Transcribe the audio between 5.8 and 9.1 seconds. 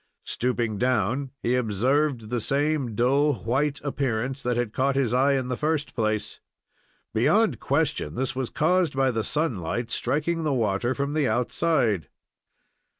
place. Beyond question this was caused